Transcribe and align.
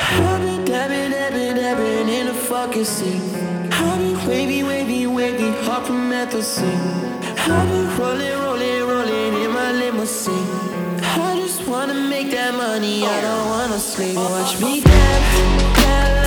I've 0.00 0.40
been 0.40 0.64
dabbing, 0.64 1.10
dabbing, 1.10 1.54
dabbing 1.56 2.08
in. 2.08 2.26
I've 3.72 3.98
been 3.98 4.28
wavy, 4.28 4.62
wavy, 4.62 5.06
wavy. 5.06 5.48
I've 5.68 5.86
been 5.86 6.08
in 9.34 9.50
my 9.52 9.72
limousine. 9.72 10.48
I 11.02 11.38
just 11.40 11.66
wanna 11.68 11.94
make 11.94 12.30
that 12.32 12.54
money, 12.54 13.04
I 13.04 13.20
don't 13.20 13.48
wanna 13.48 13.78
sleep. 13.78 14.16
Watch 14.16 14.60
me 14.60 14.80
dab, 14.80 15.22
dab 15.76 16.25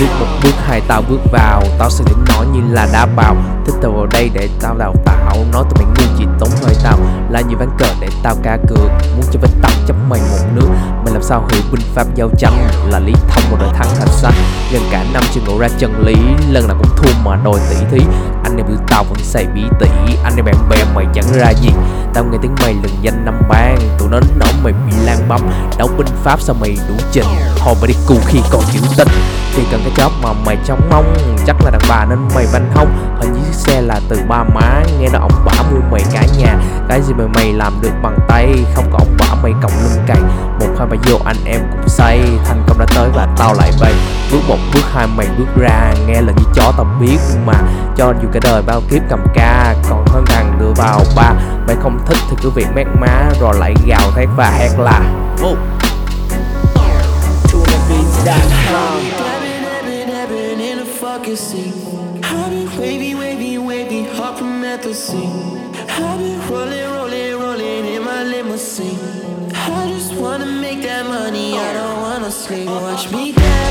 Bước 0.00 0.06
một 0.20 0.26
bước, 0.42 0.54
hai 0.66 0.80
tao 0.88 1.02
bước 1.08 1.20
vào. 1.32 1.62
Tao 1.78 1.90
sẽ 1.90 2.04
đứng 2.08 2.24
nó 2.28 2.42
như 2.52 2.60
là 2.74 2.88
đá 2.92 3.06
bào. 3.06 3.36
Thích 3.66 3.74
tao 3.82 3.92
vào 3.92 4.06
đây 4.06 4.30
để 4.34 4.48
tao 4.60 4.74
đào 4.78 4.94
tạo. 5.04 5.36
Nói 5.52 5.64
tụi 5.64 5.84
mày 5.84 5.86
ngu 5.86 6.14
chỉ 6.18 6.24
tốn 6.38 6.48
hơi 6.64 6.74
tao. 6.84 6.98
Là 7.30 7.40
như 7.40 7.56
ván 7.56 7.68
cờ 7.78 7.86
để 8.00 8.08
tao 8.22 8.34
cá 8.42 8.56
cược. 8.68 8.90
Muốn 9.16 9.24
cho 9.32 9.40
với 9.40 9.50
tao 9.62 9.70
chấp 9.86 9.96
mày 10.08 10.20
một 10.20 10.46
nước. 10.54 10.68
Mày 11.04 11.12
làm 11.12 11.22
sao 11.22 11.48
hiểu 11.50 11.62
binh 11.72 11.82
pháp 11.94 12.06
giao 12.14 12.28
tranh? 12.38 12.68
Là 12.86 12.98
lý 12.98 13.12
thông 13.28 13.50
một 13.50 13.56
đời 13.60 13.70
thắng 13.74 13.88
thành 13.98 14.08
xanh 14.08 14.34
Gần 14.72 14.82
cả 14.90 15.04
năm 15.12 15.22
chưa 15.34 15.40
ngộ 15.46 15.58
ra 15.58 15.68
chân 15.78 16.04
lý. 16.06 16.14
Lần 16.50 16.68
nào 16.68 16.76
cũng 16.78 16.96
thua 16.96 17.12
mà 17.24 17.36
đòi 17.44 17.60
tỷ 17.70 17.76
thí. 17.90 18.06
Anh 18.46 18.56
em 18.56 18.66
tụi 18.66 18.76
tao 18.88 19.04
vẫn 19.04 19.18
xài 19.18 19.46
bí 19.54 19.62
tỷ 19.80 19.88
Anh 20.24 20.36
em 20.36 20.44
bạn 20.44 20.68
bè 20.68 20.76
mày 20.94 21.06
chẳng 21.14 21.32
ra 21.32 21.50
gì. 21.50 21.70
Tao 22.14 22.24
nghe 22.24 22.38
tiếng 22.42 22.54
mày 22.62 22.74
lừng 22.74 22.96
danh 23.02 23.24
năm 23.24 23.34
bang 23.48 23.78
Tụi 23.98 24.08
nó 24.08 24.20
nổ 24.38 24.46
mày 24.62 24.72
bị 24.72 24.92
lan 25.04 25.28
băm. 25.28 25.40
Đấu 25.78 25.88
binh 25.98 26.06
pháp 26.24 26.40
sao 26.40 26.56
mày 26.60 26.76
đủ 26.88 26.94
trình? 27.12 27.24
Hồi 27.60 27.74
mày 27.80 27.88
đi 27.88 27.94
cù 28.06 28.14
khi 28.26 28.40
còn 28.50 28.62
chịu 28.72 28.82
tinh 28.96 29.08
thì 29.56 29.62
cần 29.70 29.80
cái 29.84 29.92
chóp 29.96 30.12
mà 30.22 30.32
mày 30.32 30.56
trong 30.64 30.80
mong. 30.90 31.14
Chắc 31.46 31.56
là 31.64 31.70
đàn 31.70 31.80
bà 31.88 32.04
nên 32.04 32.18
mày 32.34 32.46
banh 32.52 32.70
hông. 32.74 33.18
Hình 33.20 33.32
như 33.32 33.40
chiếc 33.46 33.54
xe 33.54 33.80
là 33.80 34.00
từ 34.08 34.20
ba 34.28 34.44
má. 34.54 34.82
Nghe 35.00 35.08
nó 35.12 35.18
ông 35.18 35.32
bả 35.44 35.52
mua 35.70 35.80
mày 35.90 36.02
cả 36.12 36.22
nhà. 36.38 36.58
Cái 36.88 37.00
gì 37.02 37.14
mà 37.14 37.24
mày 37.34 37.52
làm 37.52 37.72
được 37.80 37.92
bằng 38.02 38.18
tay? 38.28 38.64
Không 38.74 38.90
có 38.92 38.98
ông 38.98 39.16
bả 39.18 39.34
mày 39.42 39.52
cộng 39.62 39.72
lưng 39.72 40.04
cày. 40.06 40.20
Một 40.60 40.65
hai 40.78 40.86
mà 40.90 40.96
vô 41.06 41.18
anh 41.24 41.36
em 41.44 41.60
cũng 41.70 41.88
say 41.88 42.20
Thành 42.44 42.64
công 42.68 42.78
đã 42.78 42.86
tới 42.94 43.10
và 43.14 43.28
tao 43.38 43.54
lại 43.54 43.72
bay 43.80 43.94
Bước 44.32 44.38
một 44.48 44.58
bước 44.74 44.82
hai 44.92 45.06
mày 45.16 45.26
bước 45.38 45.46
ra 45.56 45.94
Nghe 46.06 46.20
là 46.20 46.32
như 46.32 46.44
chó 46.54 46.72
tao 46.76 46.86
biết 47.00 47.18
mà 47.46 47.54
cho 47.96 48.12
dù 48.22 48.28
cả 48.32 48.40
đời 48.42 48.62
bao 48.66 48.82
kiếp 48.90 49.02
cầm 49.10 49.26
ca 49.34 49.74
Còn 49.90 50.04
hơn 50.06 50.24
thằng 50.26 50.58
đưa 50.60 50.72
vào 50.76 51.00
ba 51.16 51.34
Mày 51.66 51.76
không 51.82 51.98
thích 52.06 52.18
thì 52.30 52.36
cứ 52.42 52.50
việc 52.50 52.66
mát 52.74 52.86
má 53.00 53.30
Rồi 53.40 53.54
lại 53.58 53.74
gào 53.86 54.10
thét 54.16 54.28
và 54.36 54.50
hét 54.50 54.70
là 54.78 55.00
Wow. 55.38 55.56
Wavy, 62.78 63.14
wavy. 63.14 63.36
I've 65.98 66.18
been 66.18 66.40
rolling, 66.48 66.88
rolling, 66.90 67.40
rolling 67.40 67.86
in 67.86 68.04
my 68.04 68.22
limousine. 68.24 69.15
I 69.68 69.88
just 69.88 70.12
wanna 70.14 70.46
make 70.46 70.82
that 70.82 71.06
money, 71.06 71.58
I 71.58 71.72
don't 71.72 72.00
wanna 72.00 72.30
sleep. 72.30 72.68
Watch 72.68 73.10
me 73.10 73.32
dab, 73.32 73.65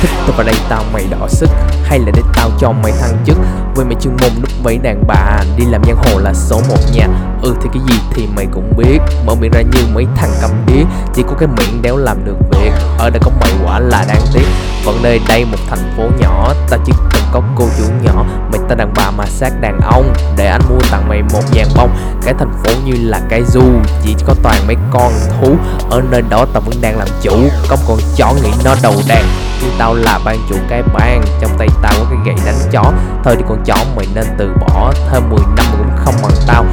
Thích 0.00 0.10
tao 0.26 0.36
vào 0.36 0.46
đây 0.46 0.54
tao 0.68 0.84
mày 0.92 1.06
đỏ 1.10 1.28
sức, 1.28 1.50
Hay 1.84 1.98
là 1.98 2.12
để 2.14 2.22
tao 2.34 2.50
cho 2.58 2.72
mày 2.72 2.92
thăng 3.00 3.24
chức? 3.26 3.36
Với 3.74 3.84
mày 3.84 3.94
chuyên 4.00 4.16
môn 4.22 4.30
núp 4.40 4.50
vẫy 4.62 4.78
đàn 4.78 5.04
bà, 5.06 5.40
Đi 5.56 5.64
làm 5.64 5.84
giang 5.84 5.96
hồ 5.96 6.18
là 6.18 6.34
số 6.34 6.60
một 6.68 6.78
nha. 6.94 7.08
Ừ 7.42 7.54
thì 7.62 7.68
cái 7.72 7.82
gì 7.88 8.00
thì 8.14 8.28
mày 8.36 8.46
cũng 8.52 8.72
biết. 8.76 8.98
Mở 9.26 9.34
miệng 9.34 9.50
ra 9.50 9.60
như 9.60 9.80
mấy 9.94 10.06
thằng 10.16 10.30
cầm 10.40 10.50
điếc 10.66 10.86
Chỉ 11.14 11.22
có 11.28 11.34
cái 11.38 11.48
miệng 11.48 11.82
đéo 11.82 11.96
làm 11.96 12.24
được 12.24 12.36
việc. 12.50 12.72
Ở 12.98 13.10
đây 13.10 13.20
có 13.24 13.30
mày 13.40 13.52
quả 13.64 13.78
là 13.78 14.04
đáng 14.08 14.22
tiếc. 14.34 14.46
Vẫn 14.84 15.02
nơi 15.02 15.20
đây 15.28 15.44
một 15.44 15.58
thành 15.70 15.92
phố 15.96 16.02
nhỏ 16.20 16.52
tao 16.70 16.80
chỉ 16.86 16.92
cần 17.12 17.22
có 17.32 17.42
cô 17.56 17.68
chủ 17.78 17.84
nhỏ. 18.02 18.24
Mày 18.52 18.60
ta 18.68 18.74
đàn 18.74 18.92
bà 18.96 19.10
mà 19.10 19.24
sát 19.26 19.50
đàn 19.60 19.80
ông, 19.80 20.12
Để 20.36 20.46
anh 20.46 20.60
mua 20.70 20.78
tặng 20.90 21.08
mày 21.08 21.22
một 21.22 21.42
vàng 21.54 21.68
bông. 21.76 21.90
Cái 22.24 22.34
thành 22.38 22.52
phố 22.64 22.72
như 22.84 22.92
là 22.98 23.20
cái 23.28 23.42
du 23.44 23.62
Chỉ 24.02 24.16
có 24.26 24.34
toàn 24.42 24.66
mấy 24.66 24.76
con 24.90 25.12
thú 25.30 25.56
Ở 25.90 26.02
nơi 26.10 26.22
đó 26.30 26.46
tao 26.52 26.62
vẫn 26.66 26.74
đang 26.80 26.98
làm 26.98 27.08
chủ, 27.22 27.48
không 27.68 27.78
còn 27.88 27.98
chó 28.16 28.32
nghĩ 28.42 28.50
nó 28.64 28.76
đầu 28.82 28.94
đàn. 29.08 29.24
Như 29.62 29.68
tao 29.78 29.94
là 29.94 30.18
ban 30.24 30.38
chủ 30.48 30.56
cái 30.68 30.82
bang, 30.82 31.22
Trong 31.40 31.50
tay 31.58 31.68
tao 31.82 31.92
có 31.98 32.04
cái 32.10 32.18
gậy 32.26 32.44
đánh 32.46 32.70
chó. 32.70 32.92
Thôi 33.24 33.36
thì 33.38 33.44
con 33.48 33.62
chó 33.64 33.76
mày 33.96 34.06
nên 34.14 34.26
từ 34.38 34.52
bỏ 34.60 34.92
Thêm 35.10 35.30
10 35.30 35.38
năm 35.56 35.66
mà 35.72 35.78
cũng 35.78 35.96
không 36.04 36.14
bằng 36.22 36.32
tao. 36.46 36.64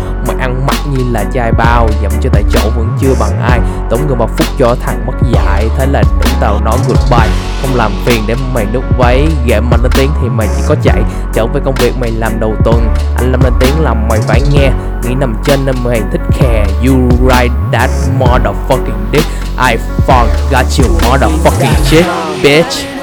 Mày 0.69 0.77
như 0.91 1.03
là 1.11 1.23
chai 1.33 1.51
bao 1.51 1.89
Dậm 2.01 2.11
cho 2.21 2.29
tại 2.33 2.43
chỗ 2.51 2.59
vẫn 2.75 2.97
chưa 3.01 3.13
bằng 3.19 3.41
ai. 3.41 3.59
Tổng 3.89 4.07
gần 4.07 4.17
một 4.17 4.29
phút 4.37 4.47
cho 4.59 4.75
thằng 4.81 5.05
mất 5.05 5.13
dạy 5.33 5.67
Thế 5.77 5.85
là 5.85 6.01
đúng 6.01 6.33
tao 6.41 6.59
nói 6.65 6.77
goodbye. 6.87 7.29
Không 7.61 7.75
làm 7.75 7.91
phiền 8.05 8.23
để 8.27 8.35
mày 8.53 8.65
nút 8.73 8.83
váy 8.97 9.27
Ghệ 9.45 9.59
mà 9.59 9.77
lên 9.83 9.91
tiếng 9.95 10.09
thì 10.21 10.29
mày 10.29 10.47
chỉ 10.57 10.63
có 10.67 10.75
chạy. 10.83 11.03
Trở 11.33 11.45
về 11.45 11.61
công 11.65 11.75
việc 11.75 11.93
mày 11.99 12.11
làm 12.11 12.39
đầu 12.39 12.55
tuần 12.65 12.87
Anh 13.15 13.31
Lâm 13.31 13.41
lên 13.43 13.53
tiếng 13.59 13.79
làm 13.79 14.07
mày 14.07 14.19
phải 14.21 14.41
nghe. 14.53 14.71
Nghĩ 15.03 15.15
nằm 15.15 15.35
trên 15.45 15.65
nên 15.65 15.75
mày 15.83 16.01
thích 16.11 16.21
khè 16.31 16.65
You 16.87 17.09
ride 17.11 17.55
that 17.71 17.89
motherfucking 18.19 19.11
dick. 19.13 19.25
I 19.57 19.77
forgot 20.07 20.65
you 20.79 20.97
motherfucking 21.03 21.83
shit 21.83 22.05
Bitch. 22.43 22.99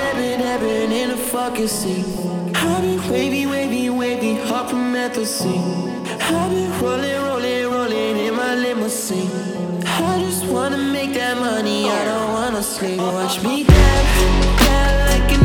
The 5.14 5.24
sea. 5.24 5.48
I've 5.48 6.50
been 6.50 6.70
rolling, 6.78 7.20
rolling. 7.22 7.35
Limousine. 8.56 9.30
I 9.84 10.18
just 10.20 10.44
wanna 10.46 10.78
make 10.78 11.12
that 11.14 11.36
money, 11.38 11.88
I 11.88 12.04
don't 12.04 12.32
wanna 12.32 12.62
sleep. 12.62 12.98
Watch 12.98 13.42
me 13.42 13.64
dab, 13.64 14.06
dab 14.58 14.92
like 15.10 15.35